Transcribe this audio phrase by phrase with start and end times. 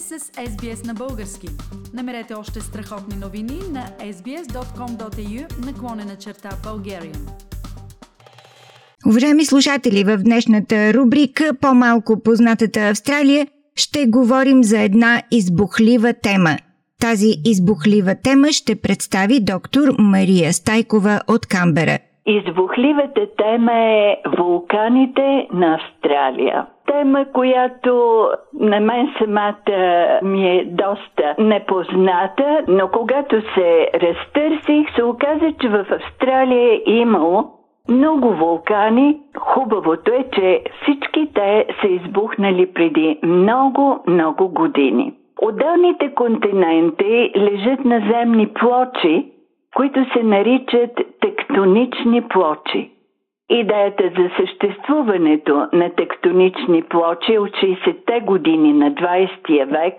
[0.00, 1.46] сте с SBS на български.
[1.94, 7.22] Намерете още страхотни новини на sbs.com.au наклонена черта Bulgarian.
[9.08, 16.54] Уважаеми слушатели, в днешната рубрика По-малко познатата Австралия ще говорим за една избухлива тема.
[17.00, 21.98] Тази избухлива тема ще представи доктор Мария Стайкова от Камбера.
[22.26, 28.24] Избухливата тема е вулканите на Австралия тема, която
[28.60, 35.86] на мен самата ми е доста непозната, но когато се разтърсих, се оказа, че в
[35.90, 37.44] Австралия е имало
[37.88, 39.20] много вулкани.
[39.38, 45.12] Хубавото е, че всички те са избухнали преди много, много години.
[45.42, 49.26] Отделните континенти лежат на земни плочи,
[49.76, 52.90] които се наричат тектонични плочи.
[53.50, 59.94] Идеята за съществуването на тектонични плочи от 60-те години на 20 век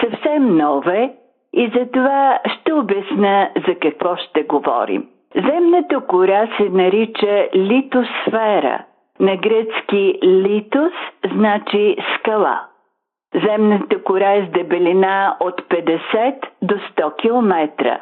[0.00, 1.10] съвсем нова е
[1.52, 5.08] и за това ще обясня за какво ще говорим.
[5.34, 8.84] Земната кора се нарича литосфера.
[9.20, 10.92] На гръцки литос
[11.34, 12.60] значи скала.
[13.44, 17.98] Земната кора е с дебелина от 50 до 100 км.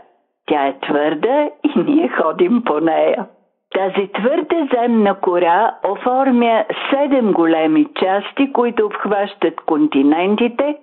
[0.47, 3.27] Тя е твърда и ние ходим по нея.
[3.75, 10.77] Тази твърда земна кора оформя седем големи части, които обхващат континентите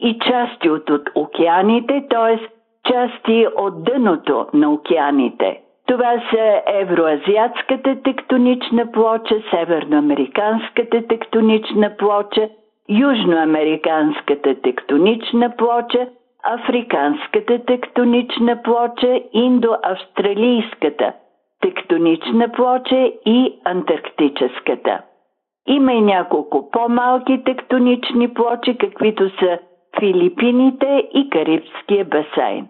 [0.00, 2.38] и части от, от океаните, т.е.
[2.92, 5.60] части от дъното на океаните.
[5.86, 12.48] Това са евроазиатската тектонична плоча, северноамериканската тектонична плоча,
[12.88, 16.06] южноамериканската тектонична плоча,
[16.44, 21.12] африканската тектонична плоча, индоавстралийската
[21.60, 25.00] тектонична плоча и антарктическата.
[25.68, 29.58] Има и няколко по-малки тектонични плочи, каквито са
[30.00, 32.68] Филипините и Карибския басейн.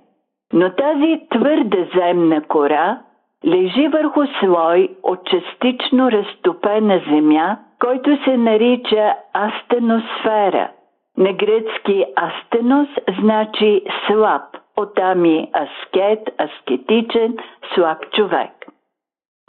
[0.52, 2.98] Но тази твърда земна кора
[3.46, 10.70] лежи върху слой от частично разтопена земя, който се нарича астеносфера.
[11.18, 12.88] На гръцки астенос
[13.20, 14.42] значи слаб,
[14.76, 17.36] оттам и аскет, аскетичен,
[17.74, 18.50] слаб човек.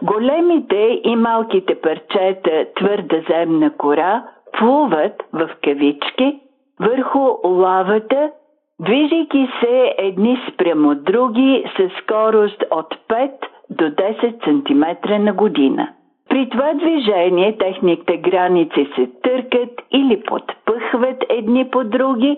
[0.03, 4.23] Големите и малките парчета твърда земна кора
[4.57, 6.39] плуват в кавички
[6.79, 8.31] върху лавата,
[8.79, 13.31] движейки се едни спрямо други със скорост от 5
[13.69, 15.89] до 10 см на година.
[16.29, 22.38] При това движение техните граници се търкат или подпъхват едни по други,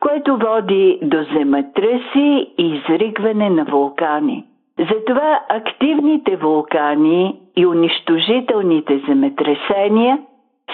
[0.00, 4.44] което води до земетръси и изригване на вулкани.
[4.78, 10.18] Затова активните вулкани и унищожителните земетресения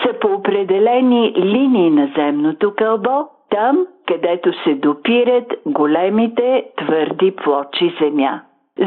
[0.02, 8.40] са по определени линии на земното кълбо, там, където се допират големите твърди плочи земя.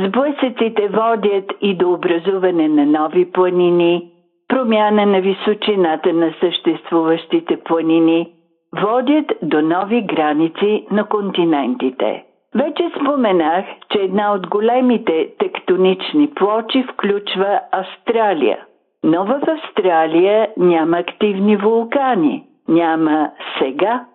[0.05, 4.11] Сблъсъците водят и до образуване на нови планини,
[4.47, 8.33] промяна на височината на съществуващите планини,
[8.81, 12.23] водят до нови граници на континентите.
[12.56, 18.57] Вече споменах, че една от големите тектонични плочи включва Австралия.
[19.03, 22.44] Но в Австралия няма активни вулкани.
[22.67, 24.06] Няма сега,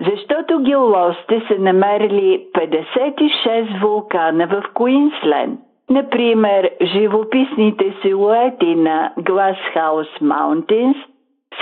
[0.00, 5.60] защото геолозите са намерили 56 вулкана в Куинсленд.
[5.90, 10.96] Например, живописните силуети на Glasshouse Mountains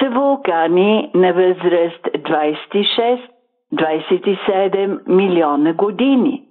[0.00, 3.20] са вулкани на възраст 26
[3.74, 6.42] 27 милиона години.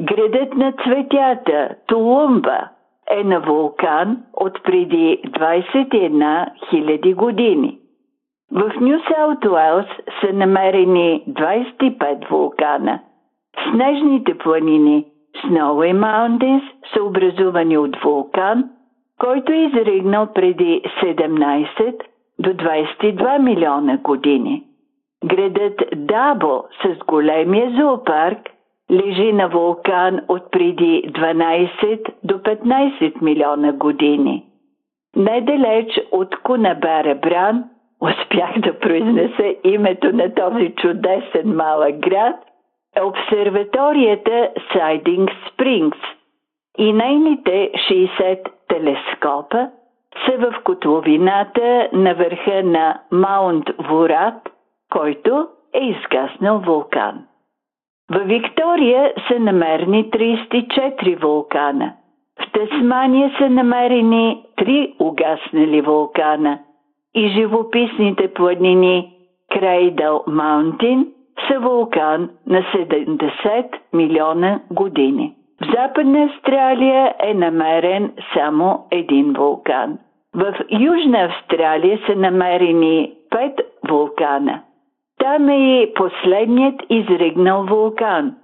[0.00, 2.68] Градът на цветята, Тулумба,
[3.10, 7.78] е на вулкан от преди 21 000 години.
[8.52, 9.86] В Нью Саут Уелс
[10.20, 13.00] са намерени 25 вулкана.
[13.70, 15.04] Снежните планини
[15.44, 16.62] Snowy Mountains
[16.94, 18.70] са образувани от вулкан,
[19.20, 22.00] който е изригнал преди 17
[22.38, 24.64] до 22 милиона години.
[25.24, 28.38] Градът Дабо с големия зоопарк
[28.90, 34.44] лежи на вулкан от преди 12 до 15 милиона години.
[35.16, 37.64] Недалеч от Кунабара Бран
[38.00, 42.36] успях да произнеса името на този чудесен малък град,
[42.96, 45.98] е обсерваторията Сайдинг Спрингс
[46.78, 49.68] и нейните 60 телескопа
[50.26, 54.48] са в котловината на върха на Маунт Ворат–
[54.94, 57.26] който е изгаснал вулкан.
[58.10, 61.92] Във Виктория са намерени 34 вулкана.
[62.40, 66.58] В Тасмания са намерени три угаснали вулкана
[67.14, 69.12] и живописните планини
[69.52, 71.06] Крейдъл Маунтин
[71.48, 75.34] са вулкан на 70 милиона години.
[75.62, 79.98] В Западна Австралия е намерен само един вулкан.
[80.34, 84.62] В Южна Австралия са намерени пет вулкана.
[85.18, 88.36] Там е и последният изригнал вулкан.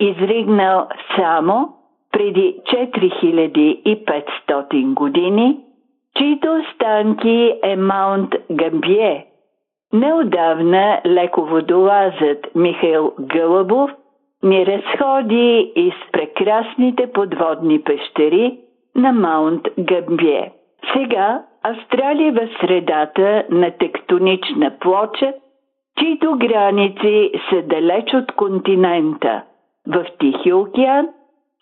[0.00, 1.74] Изригнал само
[2.12, 5.60] преди 4500 години,
[6.16, 9.26] чието останки е Маунт Гамбие.
[9.92, 13.90] Неодавна леководолазът Михаил Гълъбов
[14.42, 18.58] ни разходи из прекрасните подводни пещери
[18.96, 20.52] на Маунт Гамбие.
[20.92, 25.32] Сега Австралия в средата на тектонична плоча,
[26.00, 29.42] чието граници са далеч от континента,
[29.86, 31.08] в Тихи океан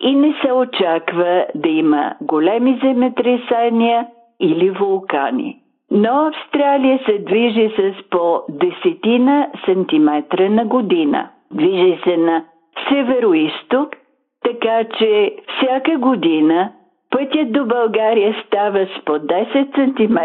[0.01, 4.07] и не се очаква да има големи земетресения
[4.41, 5.59] или вулкани.
[5.91, 11.29] Но Австралия се движи с по десетина сантиметра на година.
[11.51, 12.45] Движи се на
[12.89, 13.97] северо-исток,
[14.45, 16.73] така че всяка година
[17.11, 20.19] пътят до България става с по 10 см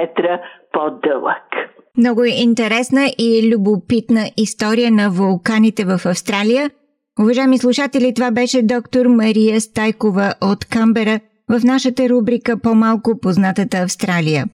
[0.71, 1.74] по-дълъг.
[1.98, 6.72] Много интересна и любопитна история на вулканите в Австралия.
[7.19, 11.19] Уважаеми слушатели, това беше доктор Мария Стайкова от Камбера
[11.50, 14.45] в нашата рубрика По-малко познатата Австралия.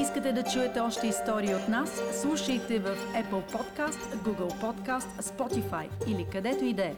[0.00, 2.02] Искате да чуете още истории от нас?
[2.22, 6.94] Слушайте в Apple Podcast, Google Podcast, Spotify или където и да е.